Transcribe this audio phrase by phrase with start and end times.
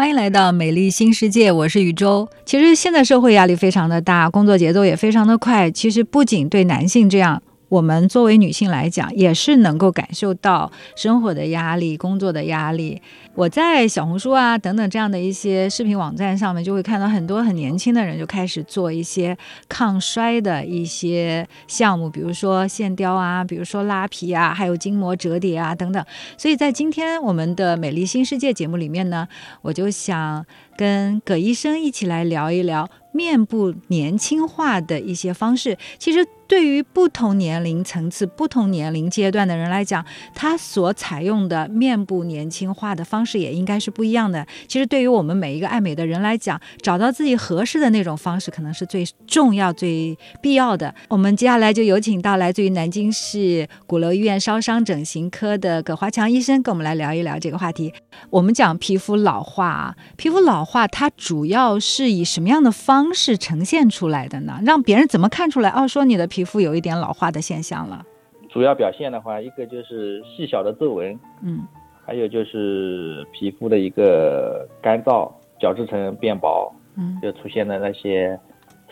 [0.00, 2.26] 欢迎来到美丽新世界，我是宇宙。
[2.46, 5.70] 其实现在社会压力非常的大，工作节奏也非常的快。
[5.70, 7.42] 其实不仅对男性这样。
[7.68, 13.02] 我们作为女性来讲，也是能够感受到生活的压力、工作的压力。
[13.34, 19.36] 我在小红书啊等等这样的一些视频网站上面，就会看到很多很年轻的人就开始做一些
[19.68, 26.04] 抗衰的一些项目，比如说线雕啊，比如说拉皮啊，还有筋膜折叠啊等等。
[26.36, 29.26] 所以在今天我们的美丽新世界节目里面呢，
[29.62, 30.44] 我就想
[30.76, 35.78] 跟葛医生一起来聊一聊面部年轻化的一些方式。
[35.98, 36.26] 其实。
[36.50, 40.04] 对于不同年龄层次、不同年龄阶段的人来讲，
[40.34, 44.46] 他所采用的面部年轻化的方式也应该是不一样的。
[44.66, 50.94] 其实，对于我们每一个爱美的人来讲，找到自己合适的那种方式，可能是最重要、最必要的。
[51.08, 57.92] 我们接下来就有请到来自于南京市鼓楼医院烧伤整形科的葛华强医生，跟我们来聊一聊这个话题。
[58.30, 64.58] 我们讲皮肤老化啊，皮肤老化它主要是以什么样的方式呈现出来的呢？
[64.64, 65.68] 让别人怎么看出来？
[65.68, 66.30] 哦，说你的。
[66.30, 68.04] 皮肤有一点老化的现象了，
[68.52, 71.66] 主要表现的话，一个就是细小的皱纹，嗯，
[72.10, 75.30] 还有就是皮肤的一个干燥，
[75.60, 78.36] 角质层变薄，嗯，就出现了那些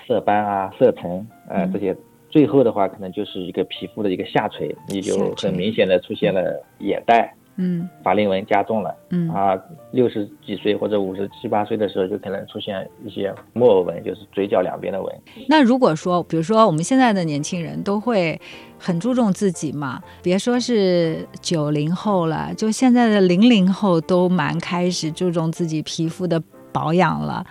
[0.06, 1.96] 色斑啊、色沉，呃，这些，
[2.30, 7.34] 最后的话可能就是一个皮肤的一个下垂，你就很明显的出现了眼袋。
[7.60, 15.12] 嗯，法令纹加重了，嗯啊，六十几岁或者五十七八岁的时候，就可能出现一些木偶纹，就是嘴角两边的纹。
[15.48, 18.40] 那如果说，比如说我们现在的年轻人都会
[18.78, 26.40] 很注重自己嘛，别说是九零后了，就现在的零零后都蛮开始注重自己皮肤的
[26.72, 27.44] 保养了。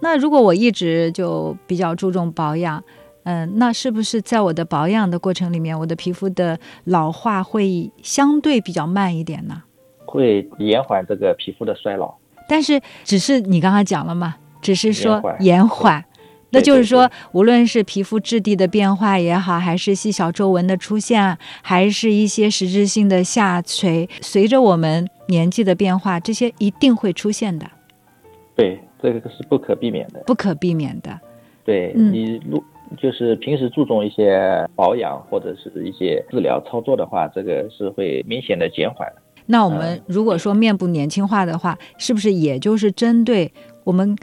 [0.00, 2.82] 那如果我一直就比较注重保养。
[3.24, 9.62] 嗯，那是不是在我的保养的过程里面，我的皮肤的老化会相对比较慢一点呢？
[10.04, 12.12] 会延缓这个皮肤的衰老，
[12.48, 16.04] 但是只是你刚刚讲了嘛，只是说延缓，
[16.50, 27.64] 那就是说，无论是皮肤质地的变化也好，还是细小皱纹的出现，还是一些实质性的下垂，随着我们年纪的变化，这些一定会出现的。
[28.56, 31.18] 对，这个是不可避免的，不可避免的。
[31.64, 32.62] 对你如。
[32.96, 39.06] 就是平时注重一些保养或者是一些治疗操作的话，这个是会明显的减缓。
[39.46, 43.52] 那我们如果说面部年轻化的话，是不是也就是针对
[43.84, 44.16] 我们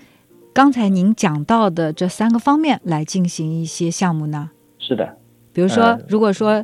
[0.54, 4.50] 刚才您讲到的这三个方面来进行一些项目呢？
[4.78, 5.18] 是的，
[5.52, 6.64] 比如说，如果说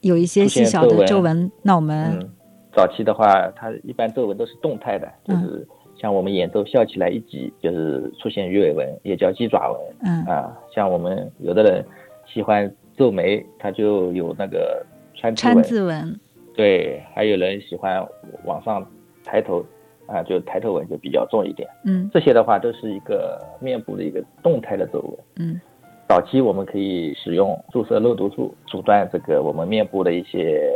[0.00, 2.30] 有一些细小的皱纹，那我们
[2.74, 5.66] 早期的话，它一般皱纹都是动态的，就是。
[5.96, 9.80] 像我们眼周笑起来一挤，就是出现鱼尾纹，也叫鸡爪纹。
[10.04, 11.84] 嗯啊，像我们有的人
[12.26, 14.84] 喜欢皱眉，他就有那个
[15.14, 16.20] 川川字纹。
[16.54, 18.06] 对，还有人喜欢
[18.44, 18.86] 往上
[19.24, 19.64] 抬头，
[20.06, 21.68] 啊，就抬头纹就比较重一点。
[21.84, 25.18] 嗯，这些的话都是一个面部的一个动态的皱纹。
[25.40, 25.60] 嗯，
[26.08, 30.70] 早期我们可以使用注射肉毒素阻断这个我们面部的一些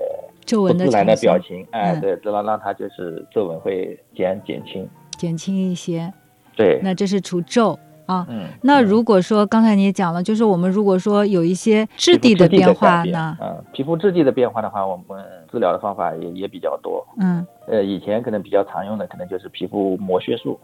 [0.45, 1.67] 皱纹的自然的表情。
[1.73, 4.89] 哎，对，让让它就是皱纹会减减轻。
[5.19, 6.11] 减轻一些，
[6.57, 8.25] 对，那这是除皱啊。
[8.31, 17.05] 嗯，那如果说刚才你也讲了，就是我们如果说有一些质地的变化呢，嗯，皮肤质地的变化的话，我们治疗的方法也也比较多。
[17.21, 20.59] 嗯，呃，以前可能比较常用的可能就是皮肤磨削术，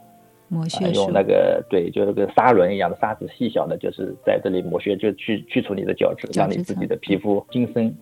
[0.49, 7.93] 磨削术用那个对，就是跟砂轮一样的砂子，细小的，就是在这里磨削，就去去除你的角质，让你自己的皮肤新生。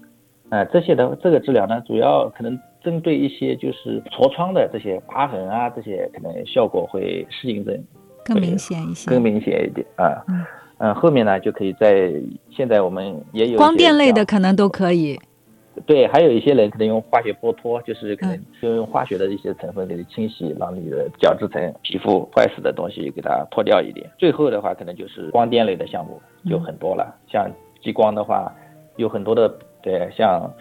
[0.51, 2.59] 啊，这些的这个治疗呢，主要可能。
[2.82, 7.82] 针对一些就是痤疮的这些疤痕啊，这些可能效果会适应症
[8.25, 10.25] 更明显一些，更明显一点啊。
[10.78, 12.12] 嗯，后面呢就可以在
[12.50, 15.19] 现在我们也有光电类的可能都可以。
[15.87, 24.10] 对，还有一些人可能用化学剥脱，就是可能就用化学的一些成分给你清洗，让你的角质层、皮肤坏死的东西给它脱掉一点。
[24.19, 26.20] 最后的话，可能就是光电类的项目
[26.50, 27.50] 就很多了，像
[27.82, 28.53] 激光的话，
[28.97, 29.49] 有很多的
[29.82, 30.53] 对像。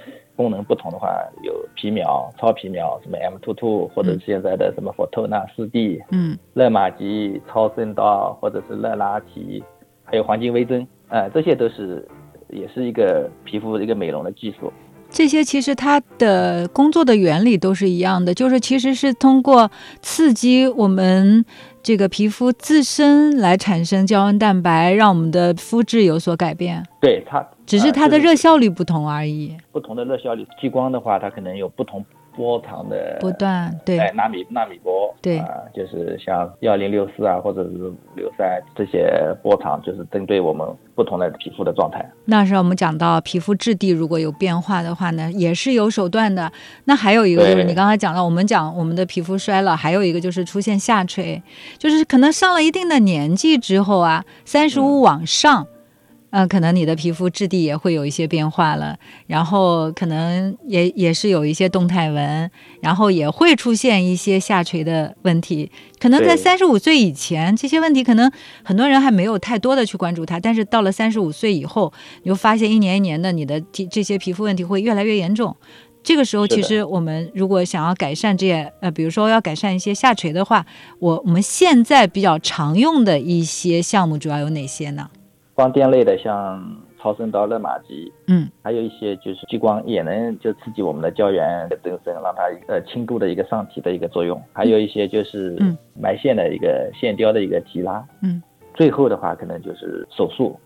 [0.41, 1.07] 功能不同的话，
[1.43, 9.63] 有皮秒、超皮秒，什么 M two two，或者现在的什么 Photona 四 D，嗯，热玛吉、超声刀，或者是热拉提，
[10.03, 12.07] 还有黄金微针，啊，这些都是
[12.49, 14.73] 也是一个皮肤一个美容的技术。
[15.13, 19.69] 这些其实它的工作的原理都是一样的，就是其实是通过
[20.01, 21.43] 刺激我们
[21.83, 26.81] 这个皮肤自身来产生胶原蛋白，让我们的肤质有所改变。
[27.01, 29.55] 对它，只是它的热效率不同而已。
[29.71, 32.03] 不同的热效率，激光的话，它可能有不同
[32.35, 39.09] 波长的波段对哎纳米纳米波对啊，就是像幺零六四啊，或者是五六三这些
[39.41, 42.05] 波长，就是针对我们不同的皮肤的状态。
[42.25, 46.51] 那时候我们讲到皮肤质地如果有变化的话呢，也是有手段的。
[46.83, 51.41] 那还有一个就是你刚才讲到，我们讲我们的皮肤衰老，还有一个就是出现下垂，
[51.77, 55.65] 就是可能上了一定的年纪之后啊，三十五往上。
[56.31, 58.97] 呃，可能你的皮肤质地也会有一些变化了，
[59.27, 62.49] 然后可能也也是有一些动态纹，
[62.81, 65.69] 然后也会出现一些下垂的问题。
[65.99, 68.31] 可能在三十五岁以前，这些问题可能
[68.63, 71.91] 很多人还没有太多的去关注它，但是到了三十五岁以后，
[72.23, 75.55] 你就发现一年一年的，你的这这些皮肤问题会越来越严重。
[76.01, 80.65] 这个时候，其实我们如果想要改善这些，呃，比如说要改善一些下垂的话，
[80.97, 85.09] 我我们现在比较常用的一些项目主要有哪些呢？
[85.61, 86.59] 光电类的，像
[86.99, 94.41] 超声刀、热玛吉，嗯，还有一些就是激光也能就刺激我们的胶原的增生，让它呃轻度的一个上提的一个作用。
[94.53, 98.41] 还有一些就是嗯埋线的一个线雕的一个提拉，嗯，
[98.73, 100.59] 最后的话可能就是手术。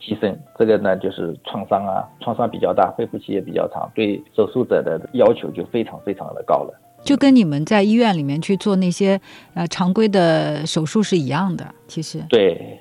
[0.00, 6.72] 提升这个呢，就是创伤啊，创伤比较大，恢复期也比较长，对手术者的要求就非常非常的高了。
[7.02, 9.20] 就跟你们在医院里面去做那些
[9.54, 12.78] 呃常规的手术是一样的，其实，对，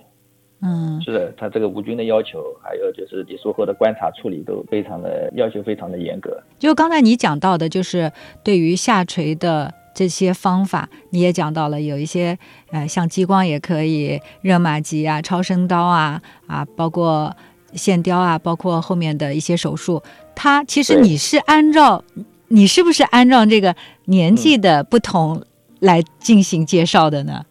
[0.61, 6.41] 嗯，是的，他这个无菌的要求，还有就是你术后的观察处理都非常的要求非常的严格。
[6.57, 8.11] 就刚才你讲到的，就是
[8.43, 12.37] 对于下垂的这些方法，你也讲到了，有一些
[12.71, 17.35] 呃，像激光也可以，热玛吉啊、超声刀啊啊，包括
[17.73, 20.01] 线雕啊，包括后面的一些手术，
[20.33, 22.03] 它其实你是按照
[22.47, 23.75] 你是不是按照这个
[24.05, 25.43] 年纪的不同
[25.81, 27.45] 来进行介绍的呢？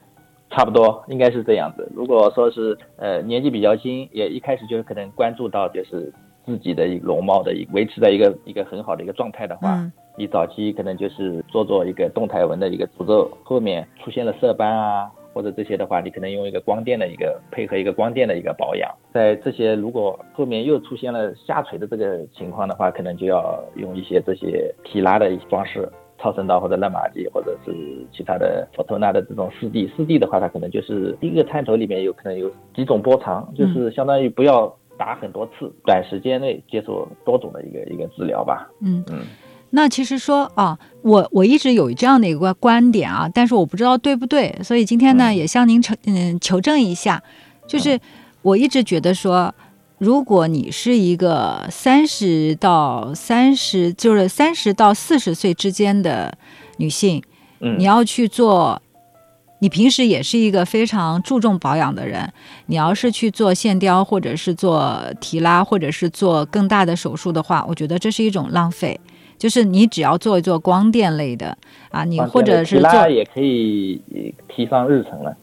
[0.57, 1.87] 差不多应该是这样子。
[1.95, 6.11] 如果说是呃年纪比较轻，也一开始就可能关注到就是
[6.47, 15.11] 自己的一个容貌的一维持在一个一个很好的一个状态的话，嗯你早期可能就是做做一个动态纹的一个步骤，后面出现了色斑啊。
[15.35, 25.87] 或者这些的话，你可能用一个光电的一个配合一个光电的一个保养，在这些如果后面又出现了下垂的这个情况的话，可能就要用一些这些提拉的方式，
[26.19, 27.73] 超声刀或者热玛吉，或者是
[28.13, 29.91] 其他的佛托纳的这种四 D。
[29.97, 38.69] 四 D 的话，它可能就是一个探头里面有可能有几种波长，就是相当于不要打很多次，短时间内接受多种的一个一个治疗吧。
[38.81, 39.21] 嗯嗯。
[39.71, 47.23] 那其实说啊，我我一直有这样的一个观点啊，但是我不知道对不对，所以今天呢嗯也向您求嗯求证一下，
[47.67, 47.99] 就是
[48.43, 49.53] 我一直觉得说，
[49.99, 56.37] 如果你是一个三十到三十，就是三十到四十岁之间的
[56.77, 57.23] 女性，
[57.61, 58.81] 嗯你要去做。
[59.59, 62.31] 你平时也是一个非常注重保养的人，
[62.67, 69.01] 你要是去做线雕，或者是做提拉，或者是做更大的手术的话，我觉得这是一种浪费。
[69.39, 71.57] 就是你只要做一做光电类的
[71.91, 73.99] 啊，你或者是提拉做也可以
[74.47, 75.35] 提上日程了。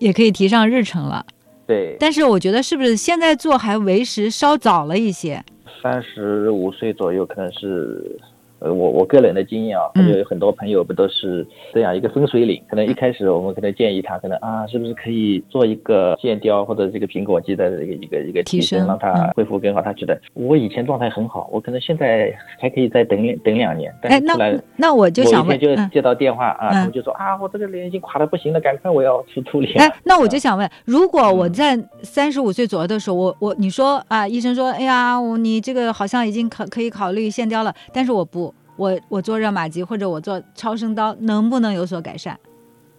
[0.00, 1.24] 也可以提上日程了。
[1.66, 5.42] 对，但是我觉得是不是现在做还为时稍早了一些？
[5.82, 8.18] 三十五岁左右可能是。
[8.64, 12.62] 呃，我我个人的经验啊，就有很多朋友不都是这样一个分水岭？
[12.66, 19.82] 可能一开始我们可能建议他，可能啊，是不是可以做一个线雕或者这个苹果肌的一个一个一个提升，让他恢复更好。
[19.82, 23.94] 他觉得我以前状态很好，我可能现在还可以再等等两年。
[24.00, 29.74] 但哎，那是出来那我就想问，就接到电话啊，嗯他们就说啊，我这个脸已经垮的不行了，赶快我要去处理。
[29.74, 42.38] 哎，那我就想问，如果我嗯在三十五岁左右的时候，我我你说啊，医生说，哎呀，我你这个好像已经可可以考虑线雕了，但是我不，我我做热玛吉或者我做超声刀，能不能有所改善？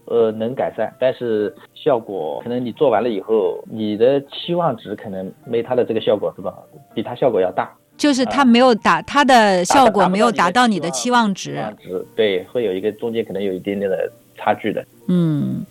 [0.05, 6.53] 呃，能改善，但是效果可能你做完了以后，你的期望值可能没它的这个效果是吧？
[6.93, 7.73] 比它效果要大。
[7.97, 14.85] 就是它啊没有达它的效果没有达到到你的期望期值，望值对，会有一个中间可能有一点点的差距的。
[15.07, 15.65] 嗯，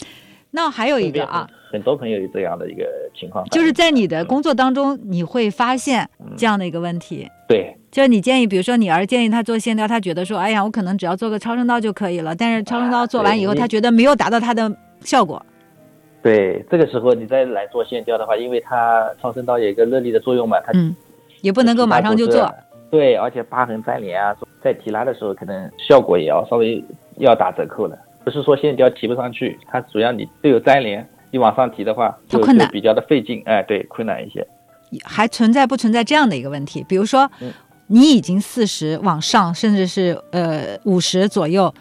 [0.51, 14.69] 那还有一个啊，很多朋友有这样的一个情况，就是在你的工作当中，你会发现嗯这样的一个问题，对就是你建议，比如说你儿建议他做线雕，他觉得说，哎呀，我可能只要做个超声刀就可以了，但是超声刀做完以后，他觉得没有达到他的
[15.03, 15.41] 效果。
[16.21, 20.93] 对，这个时候你再来做线雕的话，因为它超声刀有一个热力的作用嘛，它嗯，
[21.41, 22.53] 也不能够马上就做。。
[22.91, 26.83] 对，而且疤痕粘连啊，在提拉的时候可能效果也要稍微
[27.19, 27.97] 要打折扣了。
[28.25, 34.45] 不是说线雕提不上去，它主要你都有粘连，你往上提的话就它困难就比较的费劲，哎，对，困难一些。
[35.03, 36.85] 还存在不存在这样的一个问题？
[36.89, 37.51] 比如说嗯，
[37.89, 41.73] 你已经四十往上，甚至是呃五十左右，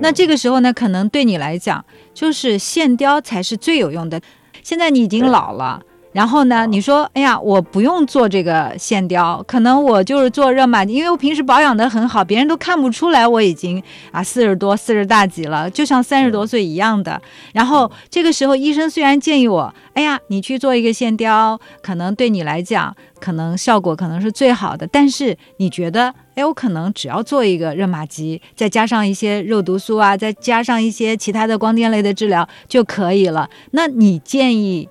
[0.00, 4.20] 那这个时候呢，可能对你来讲，就是线雕才是最有用的。
[4.62, 5.80] 现在你已经老了，
[6.14, 17.20] 然后呢，你说，哎呀，我不用做这个线雕，可能我就是做热玛吉，因为我平时保养的很好，别人都看不出来我已经啊四十多、四十大几了，就像三十多岁一样的。
[17.52, 33.50] 然后这个时候，医生虽然建议我，哎呀，你去做一个线雕，可能对你来讲，可能效果可能是最好的，但是你觉得，哎，我可能只要做一个热玛吉，再加上一些肉毒素啊，再加上一些其他的光电类的治疗就可以了。
[33.72, 34.88] 那你建议？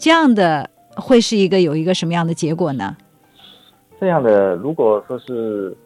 [0.00, 2.96] 这样的会是一个有一个什么样的结果呢？
[4.00, 5.76] 这样的，如果说是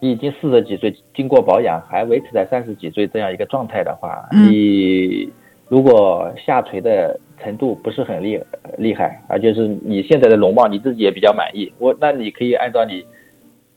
[0.00, 5.30] 你已经四十几岁，经过保养还维持在三十几岁这样一个状态的话，你
[5.68, 8.40] 如果下垂的程度不是很厉
[8.76, 13.06] 厉害，而就是你现在的容貌你自己也比较满意，我那你可以按照你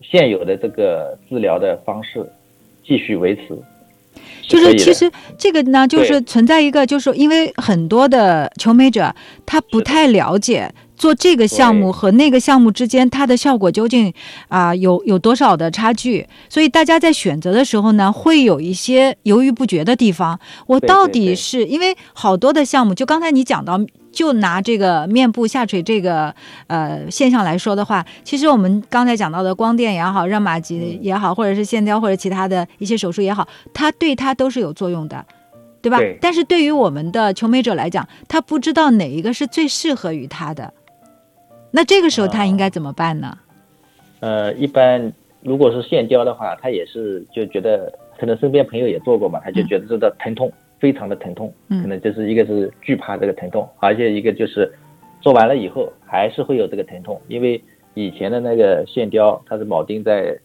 [0.02, 2.26] 现有的这个治疗的方式
[2.84, 3.56] 继续维持。
[4.48, 9.14] 就是其实这个呢，就是存在一个，就是因为很多的求美者
[9.46, 14.14] 他不太了解做这个项目和那个项目之间它的效果究竟
[14.48, 20.40] 啊有有多少的差距，所以大家在选择的时候呢，会有一些犹豫不决的地方。
[20.68, 23.80] 我到底是因为好多的项目，就刚才你讲到。
[24.14, 26.32] 就拿这个面部下垂这个
[26.68, 35.26] 呃现象来说的话，其实我们刚才讲到的光电也好，热玛吉也好，或者是线雕或者其他的一些手术也好，它对它都是有作用的，
[35.82, 35.98] 对吧？
[36.22, 40.72] 但是对于我们的求美者来讲，他不知道哪一个是最适合于他的，
[41.76, 43.36] 那这个时候他应该怎么办呢？
[44.20, 45.12] 呃，一般
[45.42, 50.50] 如果是线雕的话，他也是就觉得可能身边朋友也做过嘛，他就觉得这个疼痛。
[50.80, 54.70] 非常的疼痛，可能就是一个是惧怕这个疼痛，而且一个就是
[55.22, 57.64] 做完了以后还是会有这个疼痛，因为
[57.94, 60.38] 以前的那个线雕它是铆钉在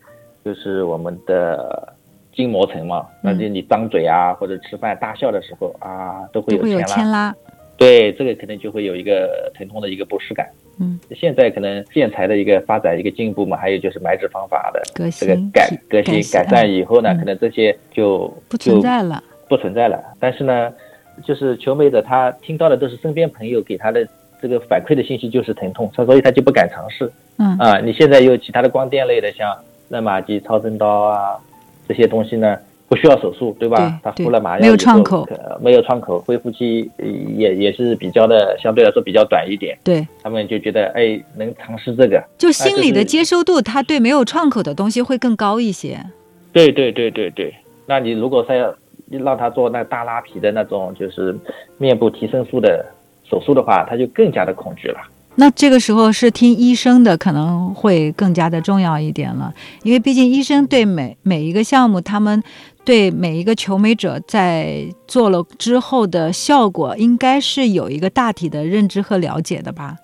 [0.44, 1.92] 就是我们的
[2.32, 7.34] 筋膜层嘛，那就你张嘴啊或者吃饭大笑的时候啊都会有牵拉，
[7.78, 10.46] 对这个可能就会有一个疼痛的一个不适感。
[10.80, 19.22] 嗯，现在可能建材的一个发展一个进步嘛，还有就是埋置方法的这个改革新改善以后呢，可能这些就不存在了。
[19.48, 20.70] 不存在了，但是呢，
[21.24, 24.06] 就是求美者他听到的都是身边朋友给他的
[24.42, 27.10] 这个反馈的信息，就是疼痛，他所以他就不敢尝试。
[27.38, 29.56] 嗯啊，你现在有其他的光电类的，像
[29.88, 31.38] 热玛吉、超声刀啊
[31.88, 34.00] 这些东西呢，不需要手术，对吧？
[34.02, 35.28] 他敷了麻药，没有创口，
[35.60, 36.90] 没有创口，恢复期
[37.36, 39.78] 也也是比较的，相对来说比较短一点。
[39.84, 45.98] 对，他们就觉得哎，能尝试这个，就心理的接受度，他对没有创口的东西会更高一些。
[46.52, 47.54] 对对对对对，
[47.86, 48.74] 那你如果再要。
[49.10, 51.34] 让他做那大拉皮的那种，就是
[51.78, 52.84] 面部提升术的
[53.24, 54.98] 手术的话，他就更加的恐惧了。
[55.36, 59.50] 那这个时候是听医生的，可能会更加的重要一点了，
[59.82, 62.42] 因为毕竟医生对每每一个项目，他们
[62.88, 69.94] 对每一个求美者在做了之后的效果，应该是有一个大体的认知和了解的吧？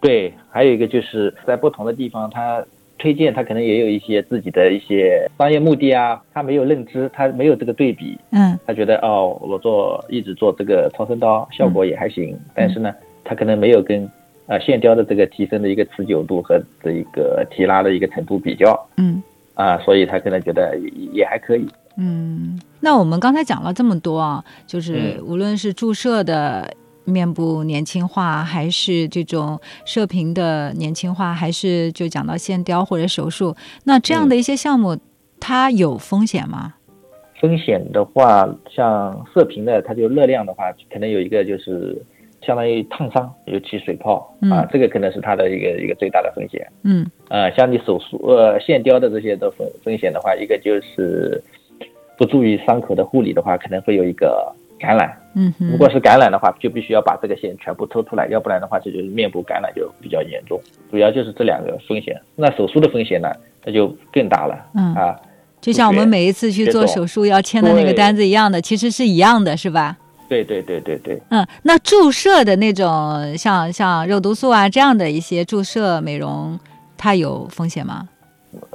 [0.00, 2.64] 对，还有一个就是在不同的地方，他。
[3.00, 12.92] 推荐他可能也有一些自己的一些商业目的啊，他没有认知，他没有这个对比，嗯，他觉得哦，我做一直做这个超声刀效果也还行，但是呢，
[13.22, 14.04] 他可能没有跟
[14.48, 19.22] 啊线雕的这个提升的一个持久度和这一个提拉的一个程度比较，嗯，
[19.54, 20.76] 啊，所以他可能觉得
[21.12, 21.68] 也还可以，
[21.98, 26.72] 嗯，那我们刚才讲了这么多啊，就是无论是注射的。
[27.08, 34.94] 面部年轻化，还是这种射频的年轻化，还是就讲到线雕或者手术，那这样的一些项目，
[35.40, 36.74] 它有风险吗？
[37.40, 41.96] 风险的话，像射频的，它就热量的话，可能有一个就是
[42.42, 46.70] 相当于烫伤，尤其水泡啊，这个可能是它的一个一个最大的风险。
[46.82, 51.42] 嗯，呃，像你手术呃线雕的这些的风风险的话，一个就是
[52.18, 54.54] 不注意伤口的护理的话，可能会有一个。
[54.80, 60.56] 感染，嗯，如果是感染的话，就必须要把这个线全部抽出来，要不然的话，这就是面部感染就比较严重。
[60.88, 62.16] 主要就是这两个风险。
[62.36, 63.28] 那手术的风险呢，
[63.64, 65.16] 那就更大了，嗯啊，
[65.60, 69.96] 就像我们每一次去做手术要签的那个单子一样的，其实是一样的，是吧？
[70.28, 71.20] 对对对对对。
[71.30, 76.56] 嗯，那注射的那种，像像肉毒素啊这样的一些注射美容，
[76.96, 78.08] 它有风险吗？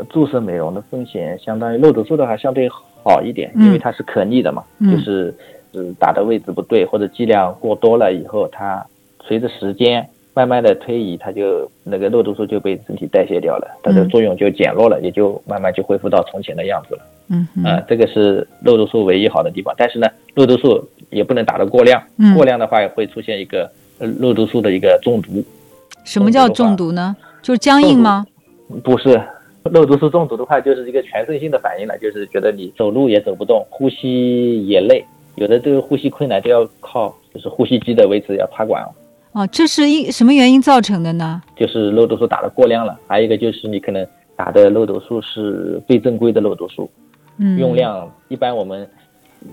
[0.10, 2.68] 注射美容的风险，相当于肉毒素的话相对
[3.04, 5.34] 好一点，因为它是可逆的嘛，就是。
[5.76, 8.86] 是打的位置不对，或者剂量过多了以后，它
[9.24, 17.02] 随着时间慢慢的推移，它就那个肉毒素就被身体代谢掉了，它的作用就减弱了，也就慢慢就恢复到从前的样子了。
[17.30, 22.00] 嗯啊，这个是肉毒素唯一好的地方，但是呢，肉毒素也不能打得过量，
[22.36, 23.68] 过量的话会出现一个
[24.20, 25.44] 肉毒素的一个中毒。
[26.04, 27.16] 什么叫中毒呢？
[27.42, 28.28] 就是僵硬吗？
[28.84, 29.20] 不是，
[29.72, 35.04] 肉毒素中毒的话就是一个全身性的反应了，就是觉得你走路也走不动，呼吸也累。
[35.36, 38.84] 有的这个呼吸困难，都要靠就是呼吸机的维持，要插管。
[39.32, 41.42] 哦，这是因什么原因造成的呢？
[41.56, 44.06] 就是肉毒素打的过量了，还有一个就是你可能
[44.36, 46.88] 打的肉毒素是非正规的肉毒素，
[47.40, 48.88] 嗯，用量一般我们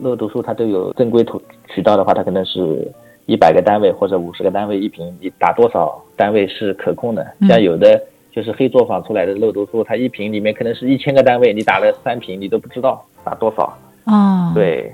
[0.02, 1.40] 肉毒素它都有正规途
[1.72, 2.86] 渠道的话，它可能是
[3.24, 7.26] 一百个单位或者五十个单位一瓶，你打多少单位是可控的。
[7.38, 7.98] 嗯像有的
[8.32, 13.76] 就是黑作坊出来的肉毒素，它一瓶里面可能是一千个单位，你打了三瓶，你都不知道打多少。
[14.04, 14.92] 哦，，对，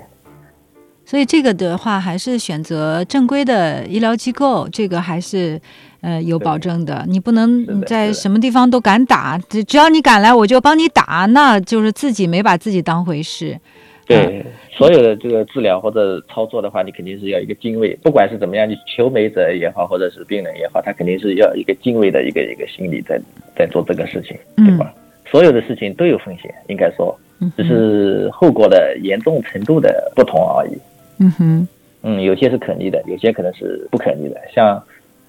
[1.05, 5.59] 所以这个的话还是选择正规的医疗机构，这个还是
[6.01, 7.05] 呃有保证的。
[7.07, 13.59] 你不能你在什么地方都敢打，只只要你敢来，我就帮你打，那就是自己没把自己当回事。
[14.07, 23.19] 对，所有的这个治疗或者操作的话，你肯定是要一个敬畏，不管是怎么样，你求美者也好，或者是病人也好，他肯定是要一个敬畏的一个一个心理在
[23.55, 24.93] 在做这个事情，对吧？
[25.25, 30.77] 所有的事情都有风险，应该说，嗯只是后果的严重程度的不同而已。
[31.19, 31.67] 嗯哼，
[32.03, 34.39] 嗯，有些是可逆的，有些可能是不可逆的。
[34.55, 34.81] 像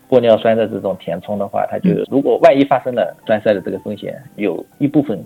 [0.08, 5.18] 玻尿酸的这种填充的话，它就如果万一发生了栓塞的这个风险，有一部分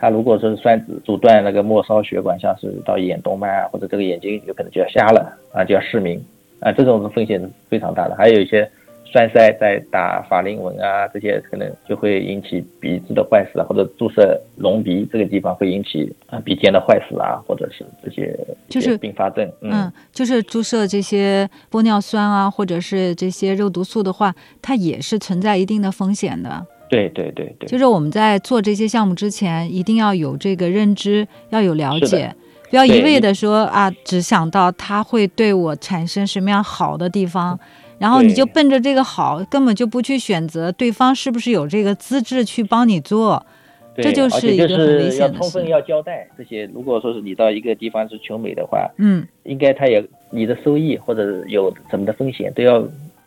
[0.00, 6.18] 它如果说是栓子阻断那个末梢血管，像是到眼动脉啊，或者这个眼睛有可能就要瞎了啊，就要失明
[6.60, 8.16] 啊，这种风险是非常大的。
[8.16, 8.68] 还有一些
[9.04, 18.34] 栓塞在打法令纹啊，这些可能就会引起鼻子的坏死啊，或者注射隆鼻这个地方会引起啊鼻尖的坏死啊，或者是这些
[18.68, 19.50] 就是并发症。
[19.60, 26.66] 嗯，就是注射这些玻尿酸啊，或者是这些肉毒素的话，它也是存在一定的风险的。
[26.90, 32.34] 对对对对，就是我们在做这些项目之前，一定要有这个认知，要有了解，
[32.68, 37.58] 不要一味的说啊，只想到它会对我产生什么样好的地方，
[37.98, 43.46] 然后你就奔着这个好，根本就不去选择对方是不是有这个资质去帮你做。
[43.96, 46.64] 这就是一个很危是险的事要充分要交代这些。
[46.72, 52.80] 如果说是你到一个地方是求美的话，嗯，应该他也你的收益或者有什么的风险都要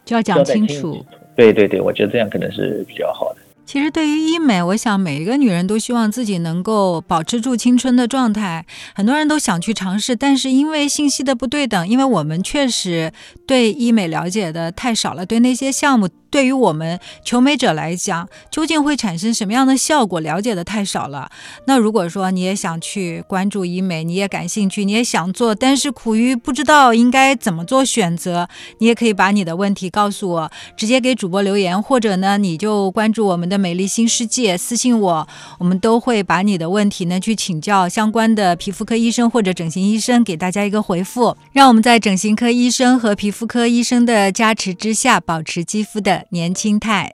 [0.03, 1.05] 就要讲清楚。。
[1.35, 3.41] 对对对，我觉得这样可能是比较好的。
[3.65, 8.65] 其实对于医美，我想每一个女人都希望自己能够保持住青春的状态。
[8.93, 13.11] 很多人都想去尝试，但是因为信息的不对等，因为我们确实
[13.47, 21.31] 对医美了解的太少了，对那些项目，对于我们求美者来讲，究竟会产生什么样的效果，了解的太少了。
[21.65, 28.47] 那如果说你也想去关注医美，你也感兴趣，你也想做，但是苦于不知道应该怎么做选择，
[28.79, 35.27] 你也可以把你的问题告诉我，直接给主播留言，或者呢，你就关注我们美丽新世界，私信我，
[35.59, 47.13] 我们都会把你的问题呢去请教相关的皮肤科医生或者整形医生，给大家一个回复，让我们在整形科医生和皮肤科医生的加持之下，保持肌肤的年轻态。